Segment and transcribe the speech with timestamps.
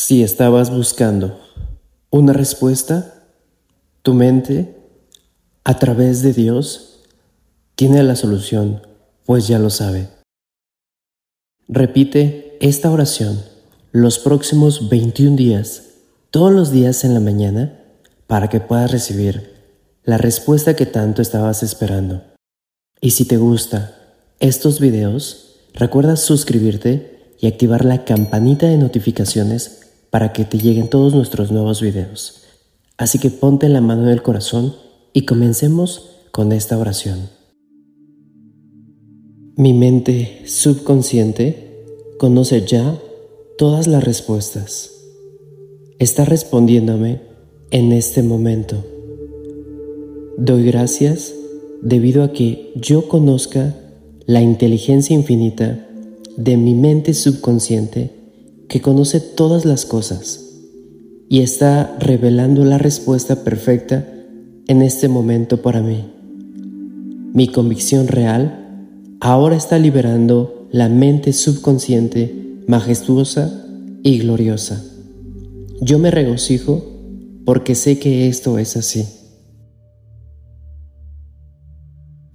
[0.00, 1.40] Si estabas buscando
[2.10, 3.24] una respuesta,
[4.02, 4.76] tu mente,
[5.64, 7.00] a través de Dios,
[7.74, 8.80] tiene la solución,
[9.26, 10.08] pues ya lo sabe.
[11.66, 13.42] Repite esta oración
[13.90, 15.82] los próximos 21 días,
[16.30, 17.82] todos los días en la mañana,
[18.28, 19.52] para que puedas recibir
[20.04, 22.22] la respuesta que tanto estabas esperando.
[23.00, 23.98] Y si te gusta
[24.38, 31.14] estos videos, recuerda suscribirte y activar la campanita de notificaciones para que te lleguen todos
[31.14, 32.42] nuestros nuevos videos.
[32.96, 34.74] Así que ponte la mano en el corazón
[35.12, 37.30] y comencemos con esta oración.
[39.56, 41.84] Mi mente subconsciente
[42.18, 42.98] conoce ya
[43.56, 44.92] todas las respuestas.
[45.98, 47.20] Está respondiéndome
[47.70, 48.84] en este momento.
[50.36, 51.34] Doy gracias
[51.82, 53.74] debido a que yo conozca
[54.26, 55.88] la inteligencia infinita
[56.36, 58.17] de mi mente subconsciente
[58.68, 60.44] que conoce todas las cosas
[61.28, 64.06] y está revelando la respuesta perfecta
[64.66, 66.04] en este momento para mí.
[67.32, 68.86] Mi convicción real
[69.20, 73.64] ahora está liberando la mente subconsciente majestuosa
[74.02, 74.84] y gloriosa.
[75.80, 76.84] Yo me regocijo
[77.44, 79.06] porque sé que esto es así.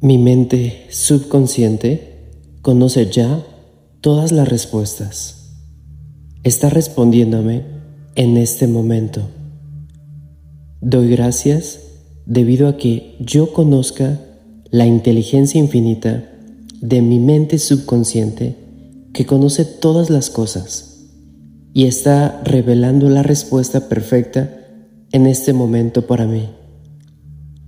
[0.00, 2.30] Mi mente subconsciente
[2.62, 3.44] conoce ya
[4.00, 5.35] todas las respuestas.
[6.46, 7.64] Está respondiéndome
[8.14, 9.22] en este momento.
[10.80, 11.80] Doy gracias
[12.24, 14.20] debido a que yo conozca
[14.70, 16.30] la inteligencia infinita
[16.80, 18.54] de mi mente subconsciente
[19.12, 21.08] que conoce todas las cosas
[21.74, 24.48] y está revelando la respuesta perfecta
[25.10, 26.48] en este momento para mí.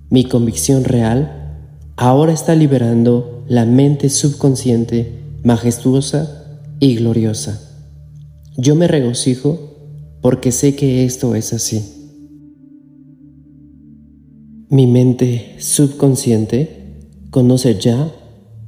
[0.09, 7.65] Mi convicción real ahora está liberando la mente subconsciente majestuosa y gloriosa.
[8.61, 9.57] Yo me regocijo
[10.21, 11.81] porque sé que esto es así.
[14.69, 18.13] Mi mente subconsciente conoce ya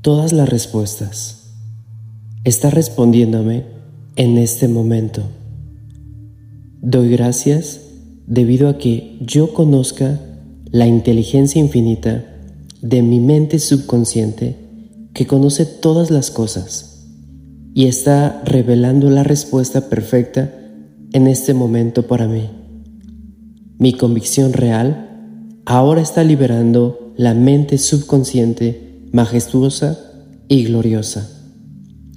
[0.00, 1.56] todas las respuestas.
[2.44, 3.64] Está respondiéndome
[4.14, 5.24] en este momento.
[6.80, 7.80] Doy gracias
[8.28, 10.20] debido a que yo conozca
[10.70, 12.24] la inteligencia infinita
[12.80, 14.54] de mi mente subconsciente
[15.14, 16.89] que conoce todas las cosas
[17.74, 20.52] y está revelando la respuesta perfecta
[21.12, 22.48] en este momento para mí.
[23.78, 29.98] Mi convicción real ahora está liberando la mente subconsciente majestuosa
[30.48, 31.28] y gloriosa.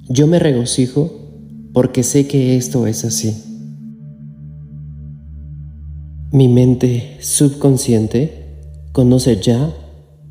[0.09, 1.11] Yo me regocijo
[1.73, 3.35] porque sé que esto es así.
[6.31, 8.59] Mi mente subconsciente
[8.91, 9.71] conoce ya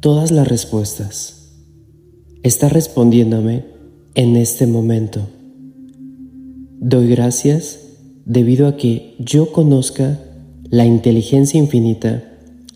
[0.00, 1.42] todas las respuestas
[2.42, 3.64] está respondiéndome
[4.14, 5.20] en este momento.
[6.80, 7.78] Doy gracias
[8.24, 10.18] debido a que yo conozca
[10.68, 12.24] la inteligencia infinita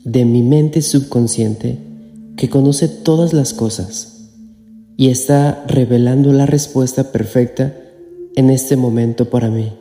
[0.05, 1.79] de mi mente subconsciente
[2.37, 4.31] que conoce todas las cosas
[4.97, 7.75] y está revelando la respuesta perfecta
[8.35, 9.73] en este momento para mí.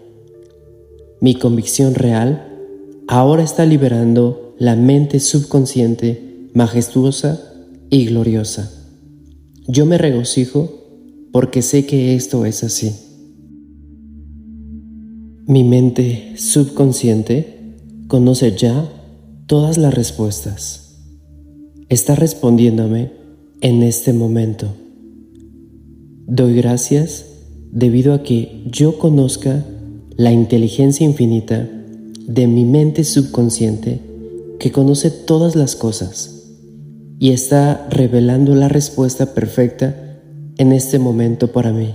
[1.22, 2.47] Mi convicción real
[3.07, 7.53] ahora está liberando la mente subconsciente majestuosa
[7.89, 8.72] y gloriosa.
[9.67, 10.84] Yo me regocijo
[11.35, 12.96] porque sé que esto es así.
[15.46, 17.75] Mi mente subconsciente
[18.07, 18.90] conoce ya
[19.46, 20.96] todas las respuestas.
[21.90, 23.12] Está respondiéndome
[23.59, 24.78] en este momento.
[26.25, 27.25] Doy gracias
[27.69, 29.66] debido a que yo conozca
[30.16, 31.69] la inteligencia infinita
[32.29, 34.00] de mi mente subconsciente
[34.57, 36.53] que conoce todas las cosas
[37.19, 40.04] y está revelando la respuesta perfecta
[40.57, 41.93] en este momento para mí.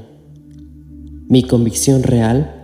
[1.29, 2.57] Mi convicción real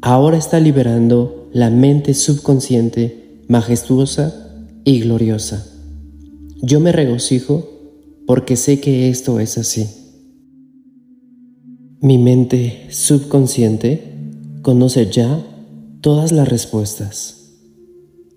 [0.00, 5.66] ahora está liberando la mente subconsciente majestuosa y gloriosa.
[6.62, 7.68] Yo me regocijo
[8.26, 9.86] porque sé que esto es así.
[12.00, 14.02] Mi mente subconsciente
[14.62, 15.44] conoce ya
[16.00, 17.54] todas las respuestas.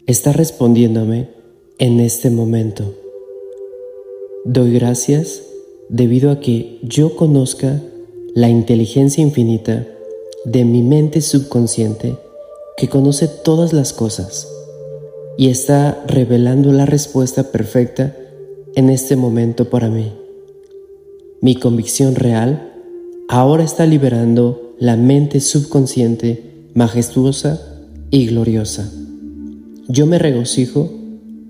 [0.05, 1.29] Está respondiéndome
[1.77, 2.95] en este momento.
[4.45, 5.43] Doy gracias
[5.89, 7.81] debido a que yo conozca
[8.35, 9.87] la inteligencia infinita
[10.45, 12.15] de mi mente subconsciente
[12.77, 14.47] que conoce todas las cosas
[15.37, 18.15] y está revelando la respuesta perfecta
[18.75, 20.13] en este momento para mí.
[21.41, 22.73] Mi convicción real
[23.27, 27.61] ahora está liberando la mente subconsciente majestuosa
[28.11, 28.91] y gloriosa.
[29.87, 30.89] Yo me regocijo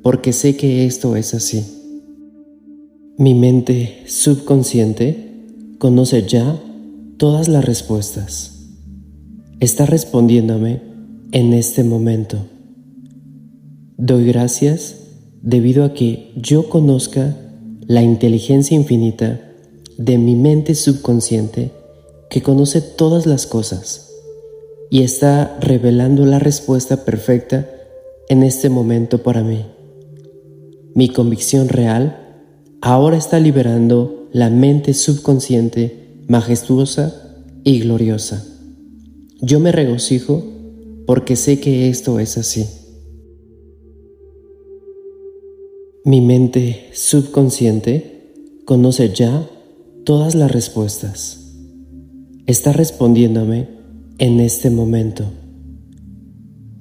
[0.01, 1.78] porque sé que esto es así.
[3.21, 5.43] Mi mente subconsciente
[5.77, 6.57] conoce ya
[7.17, 8.69] todas las respuestas.
[9.59, 10.81] Está respondiéndome
[11.33, 12.37] en este momento.
[13.97, 14.95] Doy gracias
[15.41, 17.35] debido a que yo conozca
[17.81, 19.41] la inteligencia infinita
[19.97, 21.71] de mi mente subconsciente
[22.29, 24.13] que conoce todas las cosas
[24.89, 27.69] y está revelando la respuesta perfecta
[28.29, 29.65] en este momento para mí.
[30.95, 32.28] Mi convicción real
[32.81, 38.45] ahora está liberando la mente subconsciente majestuosa y gloriosa.
[39.41, 40.43] Yo me regocijo
[41.05, 42.65] porque sé que esto es así.
[46.05, 49.49] Mi mente subconsciente conoce ya
[50.05, 51.55] todas las respuestas.
[52.45, 53.67] Está respondiéndome
[54.17, 55.25] en este momento.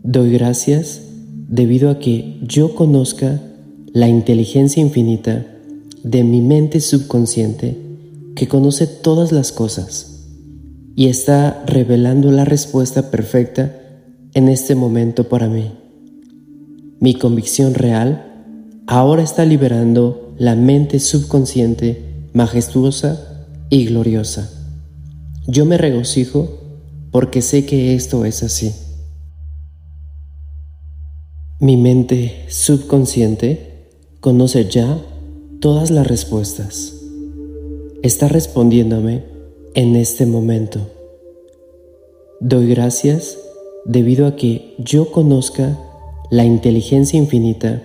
[0.02, 1.02] Doy gracias
[1.48, 3.42] debido a que yo conozca
[3.92, 5.57] la inteligencia infinita
[6.08, 7.76] de mi mente subconsciente
[8.34, 10.24] que conoce todas las cosas
[10.96, 13.76] y está revelando la respuesta perfecta
[14.32, 15.70] en este momento para mí.
[16.98, 18.24] Mi convicción real
[18.86, 24.50] ahora está liberando la mente subconsciente majestuosa y gloriosa.
[25.46, 26.48] Yo me regocijo
[27.10, 28.72] porque sé que esto es así.
[31.60, 33.90] Mi mente subconsciente
[34.20, 34.98] conoce ya
[35.60, 36.94] todas las respuestas.
[38.02, 39.24] Está respondiéndome
[39.74, 40.80] en este momento.
[42.40, 43.38] Doy gracias
[43.84, 45.76] debido a que yo conozca
[46.30, 47.82] la inteligencia infinita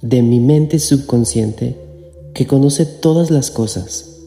[0.00, 1.76] de mi mente subconsciente
[2.32, 4.22] que conoce todas las cosas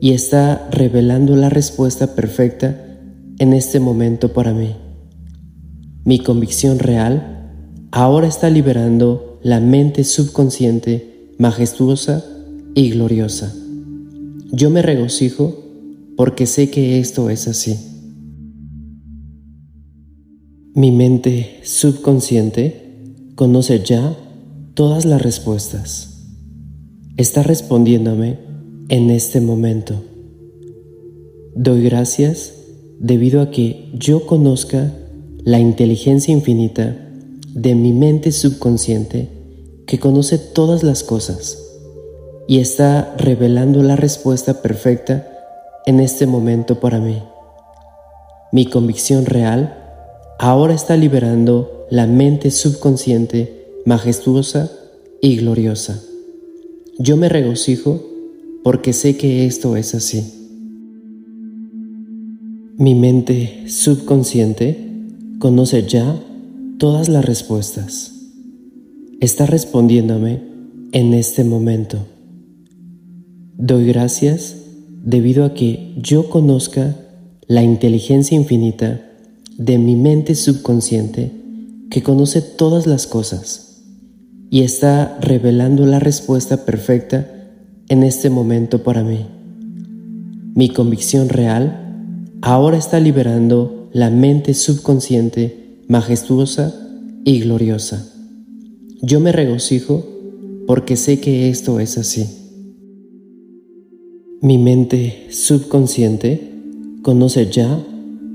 [0.00, 2.98] y está revelando la respuesta perfecta
[3.38, 4.74] en este momento para mí.
[6.04, 7.52] Mi convicción real
[7.92, 12.24] ahora está liberando la mente subconsciente majestuosa
[12.74, 13.54] y gloriosa.
[14.52, 15.64] Yo me regocijo
[16.16, 17.76] porque sé que esto es así.
[20.74, 23.04] Mi mente subconsciente
[23.34, 24.16] conoce ya
[24.74, 26.24] todas las respuestas.
[27.16, 28.38] Está respondiéndome
[28.88, 30.02] en este momento.
[31.54, 32.54] Doy gracias
[32.98, 34.92] debido a que yo conozca
[35.44, 36.96] la inteligencia infinita
[37.54, 39.35] de mi mente subconsciente
[39.86, 41.58] que conoce todas las cosas
[42.48, 45.28] y está revelando la respuesta perfecta
[45.86, 47.22] en este momento para mí.
[48.52, 49.82] Mi convicción real
[50.38, 54.70] ahora está liberando la mente subconsciente majestuosa
[55.20, 56.00] y gloriosa.
[56.98, 58.00] Yo me regocijo
[58.64, 60.32] porque sé que esto es así.
[62.78, 64.86] Mi mente subconsciente
[65.38, 66.16] conoce ya
[66.78, 68.15] todas las respuestas.
[69.20, 70.42] Está respondiéndome
[70.92, 72.06] en este momento.
[73.56, 74.56] Doy gracias
[75.02, 76.94] debido a que yo conozca
[77.46, 79.00] la inteligencia infinita
[79.56, 81.32] de mi mente subconsciente
[81.88, 83.82] que conoce todas las cosas
[84.50, 87.26] y está revelando la respuesta perfecta
[87.88, 89.24] en este momento para mí.
[90.54, 96.74] Mi convicción real ahora está liberando la mente subconsciente majestuosa
[97.24, 98.12] y gloriosa.
[99.02, 100.04] Yo me regocijo
[100.66, 102.26] porque sé que esto es así.
[104.40, 106.50] Mi mente subconsciente
[107.02, 107.84] conoce ya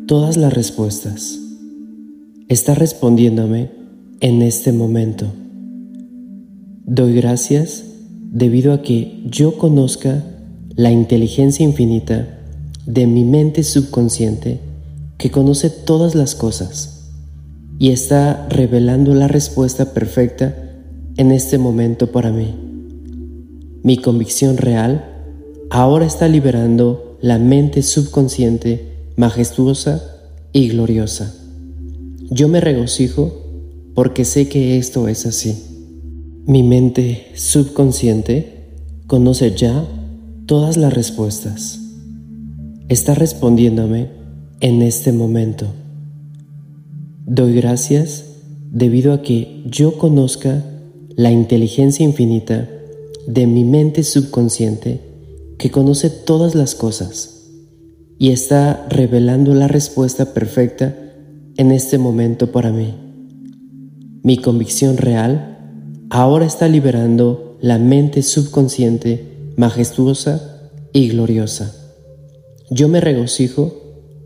[0.05, 1.39] todas las respuestas.
[2.47, 3.71] Está respondiéndome
[4.19, 5.25] en este momento.
[6.85, 7.83] Doy gracias
[8.31, 10.23] debido a que yo conozca
[10.75, 12.39] la inteligencia infinita
[12.85, 14.59] de mi mente subconsciente
[15.17, 17.00] que conoce todas las cosas
[17.81, 20.55] y está revelando la respuesta perfecta
[21.17, 22.53] en este momento para mí.
[23.81, 25.03] Mi convicción real
[25.71, 29.99] ahora está liberando la mente subconsciente majestuosa
[30.53, 31.33] y gloriosa.
[32.29, 33.49] Yo me regocijo
[33.95, 35.57] porque sé que esto es así.
[36.45, 39.87] Mi mente subconsciente conoce ya
[40.45, 41.79] todas las respuestas.
[42.89, 44.09] Está respondiéndome
[44.59, 45.80] en este momento.
[47.25, 48.25] Doy gracias
[48.71, 50.63] debido a que yo conozca
[51.15, 52.67] la inteligencia infinita
[53.27, 55.01] de mi mente subconsciente
[55.57, 57.49] que conoce todas las cosas
[58.17, 60.95] y está revelando la respuesta perfecta
[61.57, 62.95] en este momento para mí.
[64.23, 65.57] Mi convicción real
[66.09, 71.75] ahora está liberando la mente subconsciente majestuosa y gloriosa.
[72.71, 73.73] Yo me regocijo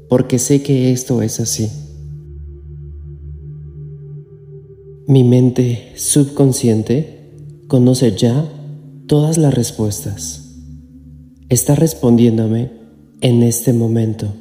[0.08, 1.70] porque sé que esto es así.
[5.08, 7.30] Mi mente subconsciente
[7.68, 8.44] conoce ya
[9.06, 10.56] todas las respuestas.
[11.48, 12.72] Está respondiéndome
[13.22, 14.34] en este momento.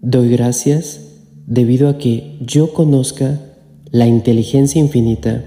[0.00, 1.00] Doy gracias
[1.46, 3.38] debido a que yo conozca
[3.90, 5.44] la inteligencia infinita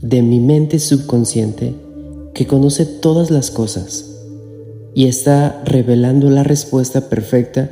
[0.00, 1.74] de mi mente subconsciente
[2.32, 4.16] que conoce todas las cosas
[4.94, 7.68] y está revelando la respuesta perfecta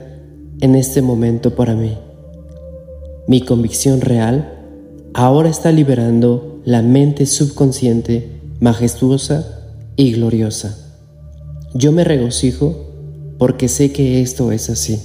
[0.61, 1.97] en este momento para mí.
[3.27, 4.58] Mi convicción real
[5.15, 10.77] ahora está liberando la mente subconsciente majestuosa y gloriosa.
[11.75, 12.87] Yo me regocijo
[13.39, 15.01] porque sé que esto es así.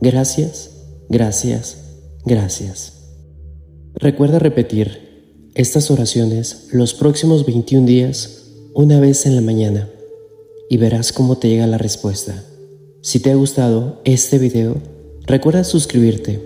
[0.00, 0.70] Gracias,
[1.08, 1.78] gracias,
[2.24, 2.92] gracias.
[3.94, 9.88] Recuerda repetir estas oraciones los próximos 21 días una vez en la mañana
[10.70, 12.44] y verás cómo te llega la respuesta.
[13.02, 14.76] Si te ha gustado este video,
[15.26, 16.40] recuerda suscribirte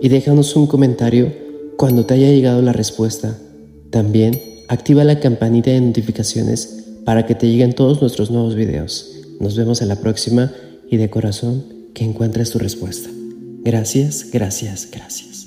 [0.00, 1.47] y déjanos un comentario
[1.78, 3.38] cuando te haya llegado la respuesta.
[3.90, 9.12] También activa la campanita de notificaciones para que te lleguen todos nuestros nuevos videos.
[9.38, 10.52] Nos vemos en la próxima
[10.90, 13.08] y de corazón que encuentres tu respuesta.
[13.62, 15.37] Gracias, gracias, gracias.